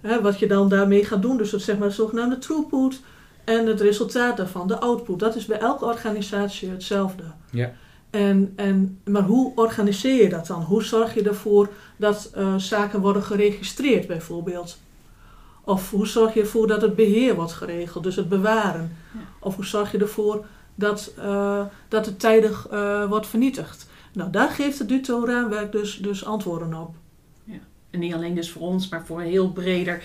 [0.00, 1.36] hè, wat je dan daarmee gaat doen.
[1.36, 3.00] Dus het zeg maar de zogenaamde throughput
[3.44, 5.18] en het resultaat daarvan, de output.
[5.18, 7.22] Dat is bij elke organisatie hetzelfde.
[7.50, 7.72] Ja.
[8.10, 10.62] En, en, maar hoe organiseer je dat dan?
[10.62, 14.78] Hoe zorg je ervoor dat eh, zaken worden geregistreerd bijvoorbeeld?
[15.68, 18.96] Of hoe zorg je ervoor dat het beheer wordt geregeld, dus het bewaren?
[19.14, 19.20] Ja.
[19.38, 23.86] Of hoe zorg je ervoor dat, eh, dat het tijdig eh, wordt vernietigd?
[24.12, 26.94] Nou, daar geeft het Duto-raamwerk dus, dus antwoorden op.
[27.90, 30.02] En niet alleen dus voor ons, maar voor een heel breder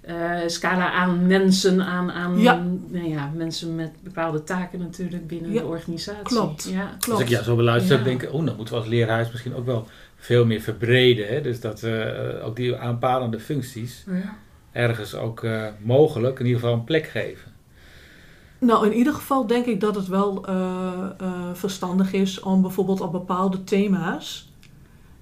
[0.00, 2.62] eh, scala aan mensen, aan, aan Ja.
[2.88, 6.22] nou ja, mensen met bepaalde taken natuurlijk binnen Ja, de organisatie.
[6.22, 6.68] klopt.
[6.70, 6.82] Ja.
[6.82, 7.20] Als Klopt.
[7.20, 8.04] ik ja, zo beluister, Ja.
[8.04, 11.28] denk ik, oh, dan moeten we als leerhuis misschien ook wel veel meer verbreden.
[11.28, 11.40] Hè?
[11.40, 14.04] Dus dat we ook die aanpalende functies
[14.76, 17.54] ergens ook eh, mogelijk in ieder geval een plek geven.
[18.58, 23.00] Nou, in ieder geval denk ik dat het wel eh, eh, verstandig is om bijvoorbeeld
[23.00, 24.52] op bepaalde thema's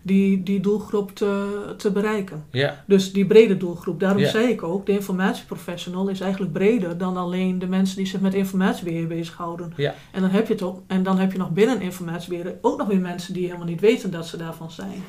[0.03, 2.45] die, die doelgroep te, te bereiken.
[2.51, 4.01] Ja, Dus die brede doelgroep.
[4.01, 4.31] Daarom Ja.
[4.31, 8.35] zei ik ook, de informatieprofessional is eigenlijk breder dan alleen de mensen die zich met
[8.35, 9.73] informatiebeheer bezighouden.
[9.77, 9.95] Ja.
[10.13, 12.87] En, dan heb je het ook, en dan heb je nog binnen informatiebeheer ook nog
[12.87, 15.03] weer mensen die helemaal niet weten dat ze daarvan zijn.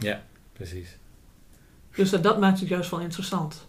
[0.54, 0.98] precies.
[1.96, 3.68] Dus dat, dat maakt het juist wel interessant.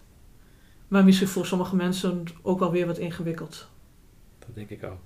[0.87, 3.69] Maar misschien voor sommige mensen ook wel weer wat ingewikkeld.
[4.39, 5.01] Dat denk ik ook.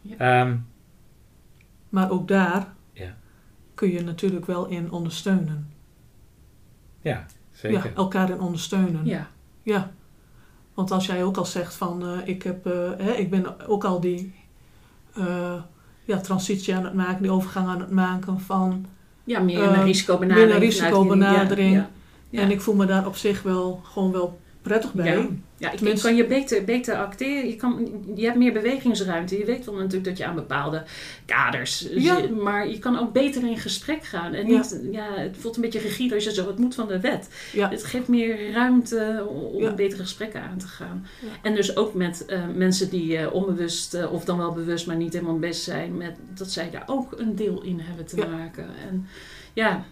[0.00, 0.16] Ja.
[0.16, 0.56] Ehm,
[1.88, 3.14] Maar ook daar Ja.
[3.74, 5.72] kun je natuurlijk wel in ondersteunen.
[7.00, 7.84] ja, zeker.
[7.84, 9.06] Ja, elkaar in ondersteunen.
[9.06, 9.28] Ja.
[9.62, 9.90] Ja.
[10.74, 13.84] Want als jij ook al zegt van eh, ik, heb, eh, hè, ik ben ook
[13.84, 14.34] al die
[15.14, 15.62] eh,
[16.04, 18.86] ja, transitie aan het maken, die overgang aan het maken van.
[19.24, 20.46] ja, meer een risicobenadering.
[20.46, 21.74] meer een risicobenadering.
[21.74, 21.88] Ja,
[22.30, 22.40] ja.
[22.40, 25.16] En ik voel me daar op zich wel gewoon wel prettig bij.
[25.16, 25.26] Ja.
[25.56, 27.48] Ja, ik, ik kan je beter, beter acteren.
[27.48, 29.38] Je, kan, je hebt meer bewegingsruimte.
[29.38, 30.82] Je weet wel natuurlijk dat je aan bepaalde
[31.26, 32.20] kaders Ja.
[32.20, 32.36] zit.
[32.36, 34.34] Maar je kan ook beter in gesprek gaan.
[34.34, 34.56] En Ja.
[34.56, 37.28] niet, ja, het voelt een beetje rigide als je zo, het moet van de wet.
[37.52, 37.68] Ja.
[37.70, 39.74] Het geeft meer ruimte om Ja.
[39.74, 41.06] betere gesprekken aan te gaan.
[41.20, 41.28] Ja.
[41.42, 44.96] En dus ook met eh, mensen die eh, onbewust, eh, of dan wel bewust, maar
[44.96, 45.96] niet helemaal best zijn.
[45.96, 48.26] Met, dat zij daar ook een deel in hebben te Ja.
[48.26, 48.66] maken.
[48.88, 49.06] En
[49.52, 49.84] ja,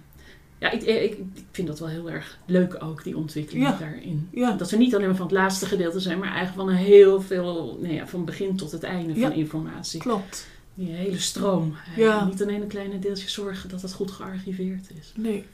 [0.58, 3.76] ja ik, ik, ik vind dat wel heel erg leuk ook, die ontwikkeling Ja.
[3.80, 4.28] daarin.
[4.32, 4.52] Ja.
[4.52, 7.20] Dat we niet alleen maar van het laatste gedeelte zijn, maar eigenlijk van een heel
[7.22, 9.20] veel, nou ja, van begin tot het einde Ja.
[9.28, 10.00] van informatie.
[10.00, 10.46] Klopt.
[10.74, 11.74] Die hele stroom.
[11.96, 12.20] Ja.
[12.20, 15.12] En niet alleen een kleine deeltje zorgen dat het goed gearchiveerd is.
[15.16, 15.44] Nee.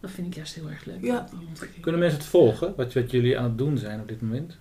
[0.00, 1.04] Dat vind ik juist heel erg leuk.
[1.04, 1.28] Ja.
[1.80, 4.56] Kunnen mensen het volgen, wat, wat jullie aan het doen zijn op dit moment?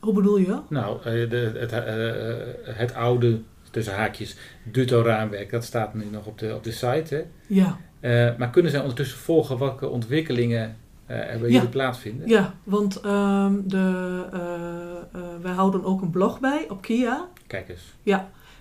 [0.00, 0.60] Hoe bedoel je?
[0.68, 3.40] Nou, eh, de, het, eh, eh, het oude,
[3.76, 7.14] tussen haakjes, Duto-raamwerk, dat staat nu nog op de, op de site.
[7.14, 7.22] Hè?
[7.46, 7.76] Ja.
[8.00, 11.54] Eh, maar kunnen zij ondertussen volgen welke ontwikkelingen eh, er bij Ja.
[11.54, 12.28] jullie plaatsvinden?
[12.28, 17.28] Ja, want ehm, de, eh, wij houden ook een blog bij op Kia.
[17.46, 17.94] Kijk eens.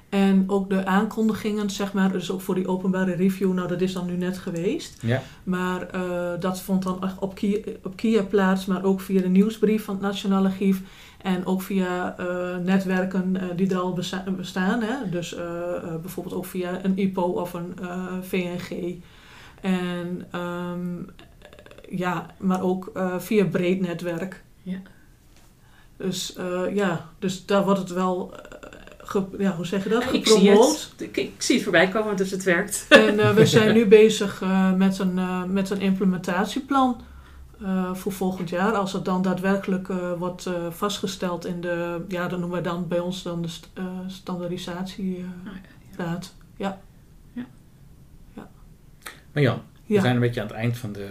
[0.09, 3.93] En ook de aankondigingen, zeg maar, dus ook voor die openbare review, nou dat is
[3.93, 5.01] dan nu net geweest.
[5.01, 5.87] Ja, Maar
[6.39, 10.03] dat vond dan op Kia, op Kia plaats, maar ook via de nieuwsbrief van het
[10.03, 10.81] Nationaal Archief.
[11.25, 13.99] En ook via eh, netwerken eh, die er al
[14.37, 14.81] bestaan.
[14.81, 15.09] Hè?
[15.09, 17.75] Dus eh, bijvoorbeeld ook via een IPO of een
[18.21, 18.95] VNG.
[19.61, 21.03] En ehm,
[21.89, 24.43] ja, maar ook via breed netwerk.
[24.61, 24.77] Ja.
[25.97, 26.35] Dus
[26.73, 28.33] ja, dus daar wordt het wel,
[29.37, 30.89] ja, hoe zeg je dat, Ik zie, gepromoot.
[30.91, 32.85] het, ik, ik zie het voorbij komen, dus het werkt.
[32.89, 34.43] En we zijn nu bezig
[34.75, 35.19] met, een,
[35.53, 37.01] met een implementatieplan
[37.63, 38.73] eh, voor volgend jaar.
[38.73, 42.87] Als het dan daadwerkelijk eh, wordt eh, vastgesteld in de, ja, dat noemen we dan
[42.87, 45.33] bij ons dan de st- eh, standaardisatieraad.
[45.97, 46.19] Nou
[46.57, 46.79] ja,
[49.33, 50.01] maar Jan, we Ja.
[50.01, 51.07] zijn een beetje aan het eind van de,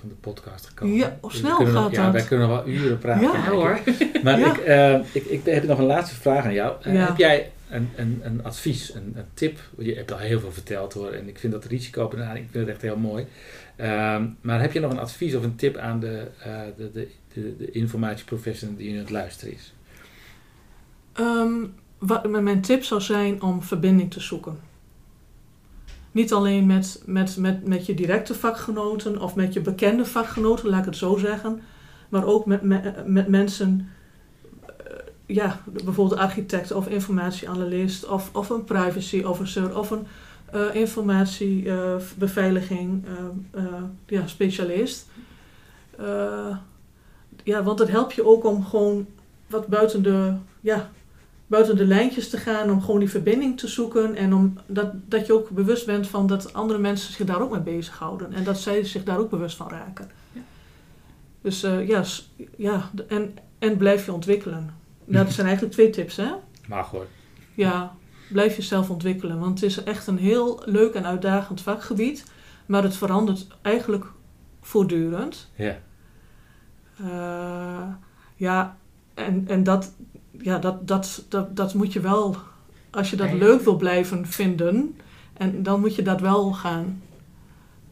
[0.00, 0.94] van de podcast gekomen.
[0.94, 2.12] Ja, oh, Dus snel we nog- gaat ja, dat.
[2.12, 3.22] wij kunnen nog wel uren praten.
[3.28, 3.32] Ja.
[3.34, 3.80] ja hoor.
[4.22, 4.54] Maar Ja.
[5.12, 6.74] ik, ik, ik heb nog een laatste vraag aan jou.
[6.90, 7.06] Ja.
[7.06, 9.58] Heb jij een, een, advies, een, een tip?
[9.78, 11.10] Je hebt al heel veel verteld hoor.
[11.10, 13.26] En ik vind dat risicobenadering, ik vind het echt heel mooi.
[13.76, 17.08] Ehm, maar heb je nog een advies of een tip aan de, eh de, de,
[17.32, 19.74] de, die nu het luisteren is?
[21.12, 21.64] Ehm,
[21.98, 24.58] wat, mijn tip zou zijn om verbinding te zoeken.
[26.12, 30.78] Niet alleen met, met, met, met je directe vakgenoten of met je bekende vakgenoten, laat
[30.78, 31.60] ik het zo zeggen.
[32.08, 32.62] Maar ook met,
[33.06, 33.88] met, mensen,
[35.26, 40.06] ja, bijvoorbeeld architect of informatieanalist of, of een privacy officer of een
[40.46, 43.12] eh, informatiebeveiliging eh,
[43.62, 45.06] eh, ja, specialist.
[47.42, 49.06] Ja, want het helpt je ook om gewoon
[49.46, 50.90] wat buiten de, ja,
[51.46, 55.26] buiten de lijntjes te gaan, om gewoon die verbinding te zoeken en om dat, dat
[55.26, 58.58] je ook bewust bent van dat andere mensen zich daar ook mee bezighouden en dat
[58.58, 60.10] zij zich daar ook bewust van raken.
[60.32, 60.40] Ja.
[61.40, 62.04] Dus ja,
[62.56, 64.74] ja en, en blijf je ontwikkelen.
[65.06, 66.30] Nou, dat zijn eigenlijk twee tips, hè?
[66.68, 67.06] Mag hoor.
[67.54, 67.94] Ja,
[68.28, 69.38] blijf jezelf ontwikkelen.
[69.38, 72.24] Want het is echt een heel leuk en uitdagend vakgebied.
[72.66, 74.04] Maar het verandert eigenlijk
[74.60, 75.50] voortdurend.
[75.54, 75.78] Ja.
[76.98, 77.88] Eh,
[78.36, 78.76] ja,
[79.14, 79.94] en, en dat,
[80.30, 82.36] ja, dat, dat, dat, dat moet je wel...
[82.90, 84.96] Als je dat leuk wil blijven vinden...
[85.36, 87.02] En dan moet je dat wel gaan...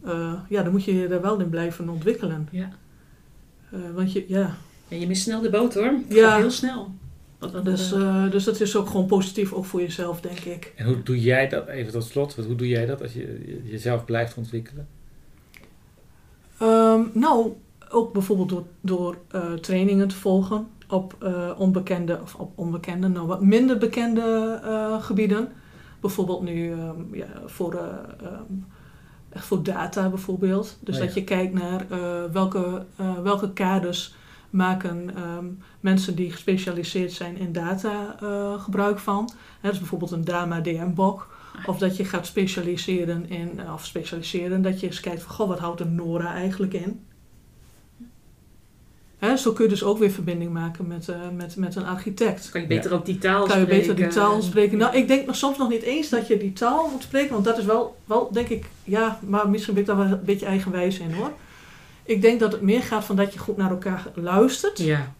[0.05, 2.49] eh, ja, dan moet je je er wel in blijven ontwikkelen.
[2.51, 2.69] Ja.
[3.71, 4.57] Eh, want je, ja...
[4.89, 5.95] En je mist snel de boot hoor.
[6.09, 6.37] Ja.
[6.37, 6.95] heel snel.
[7.65, 10.73] Dus, eh, eh, dus dat is ook gewoon positief, ook voor jezelf, denk ik.
[10.77, 13.21] En hoe doe jij dat, even tot slot, wat- hoe doe jij dat als je
[13.47, 14.89] je- jezelf blijft ontwikkelen?
[16.59, 17.53] Ehm, nou,
[17.91, 23.27] ook bijvoorbeeld door, door eh, trainingen te volgen op eh, onbekende, of op onbekende, nou
[23.27, 25.49] wat minder bekende eh, gebieden.
[26.01, 28.43] Bijvoorbeeld nu ehm, ja, voor, eh, ehm,
[29.29, 30.79] echt voor data bijvoorbeeld.
[30.81, 31.07] Dus Oh ja.
[31.07, 34.15] dat je kijkt naar eh, welke, eh, welke kaders
[34.55, 35.47] maken ehm,
[35.81, 39.31] mensen die gespecialiseerd zijn in data eh, gebruik van.
[39.61, 41.33] Hè, dus bijvoorbeeld een DAMA DM-bok.
[41.67, 45.49] Of dat je gaat specialiseren in, eh, of specialiseren, dat je eens kijkt van, goh,
[45.49, 47.01] wat houdt een NORA eigenlijk in?
[49.19, 52.51] Hè, zo kun je dus ook weer verbinding maken met, eh, met, met een architect.
[52.51, 53.87] kan je beter ook die taal Kan je spreken.
[53.87, 54.79] beter die taal spreken?
[54.79, 57.45] Nou, ik denk nog soms nog niet eens dat je die taal moet spreken, want
[57.45, 60.47] dat is wel, wel denk ik, ja, maar misschien ben ik daar wel een beetje
[60.47, 61.33] eigenwijs in hoor.
[62.05, 64.79] Ik denk dat het meer gaat van dat je goed naar elkaar luistert.
[64.79, 65.13] Ja.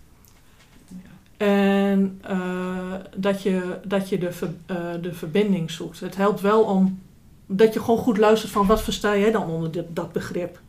[1.37, 6.01] En eh, dat je, dat je de, ver- eh, de verbinding zoekt.
[6.01, 7.03] Het helpt wel om
[7.47, 10.61] dat je gewoon goed luistert van wat versta jij dan onder dit, dat begrip,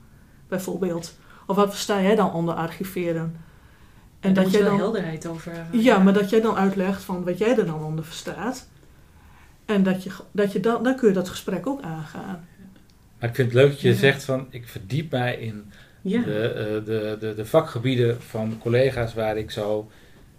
[0.47, 1.17] bijvoorbeeld.
[1.47, 3.35] Of wat versta jij dan onder archiveren.
[4.19, 5.81] En dat jij dan, helderheid over hebben.
[5.81, 8.67] ja, maar dat jij dan uitlegt van wat jij er dan onder verstaat.
[9.65, 12.47] En dat je, dat je dan, dan kun je dat gesprek ook aangaan.
[13.19, 13.95] Maar ik vind het leuk dat je Ja.
[13.95, 15.71] zegt van, ik verdiep mij in
[16.07, 16.21] Ja.
[16.21, 19.89] de, eh, de, de, de vakgebieden van collega's waar ik zo,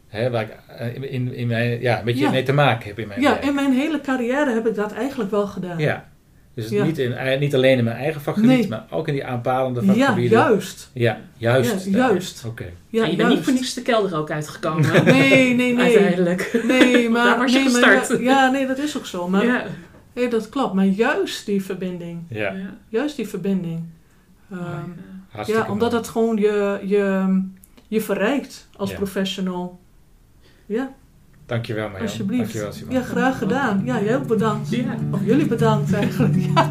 [0.09, 2.31] hè, waar ik eh, in, in mijn, ja, een beetje Ja.
[2.31, 3.44] mee te maken heb in mijn Ja, werk.
[3.44, 5.79] in mijn hele carrière heb ik dat eigenlijk wel gedaan.
[5.79, 6.09] Ja.
[6.55, 6.85] Dus Ja.
[6.85, 8.68] Niet, in, eh, niet alleen in mijn eigen vakgebied, Nee.
[8.68, 10.38] maar ook in die aanpalende Ja, vakgebieden.
[10.38, 10.90] juist.
[10.92, 11.85] Ja, juist.
[11.85, 12.44] Ja, juist.
[12.44, 12.64] Oké.
[12.88, 15.05] Ja, en je bent niet voor niets de kelder ook uitgekomen.
[15.05, 15.79] Nee, nee, nee.
[15.79, 16.61] Uiteindelijk.
[16.66, 18.09] Nee, maar, Daar was je nee, gestart.
[18.09, 19.29] ja, ja, nee, dat is ook zo.
[19.29, 19.64] Maar ja.
[20.14, 20.74] nee, dat klopt.
[20.74, 22.20] Maar juist die verbinding.
[22.29, 22.74] Ja, Ja.
[22.88, 23.83] Juist die verbinding.
[24.50, 24.90] Ehm,
[25.37, 26.03] hartstikke ja, omdat mooi.
[26.03, 27.40] het gewoon je, je,
[27.88, 28.96] je verrijkt als Ja.
[28.96, 29.79] professional.
[30.66, 30.90] Ja,
[31.46, 32.03] Dankjewel Marjan.
[32.03, 32.42] alsjeblieft.
[32.42, 32.92] Dankjewel Simon.
[32.94, 33.83] Ja, graag gedaan.
[33.85, 34.70] Ja, jij ook bedankt.
[34.70, 34.96] Ja.
[35.11, 36.35] Of jullie bedankt eigenlijk.
[36.55, 36.70] Ja.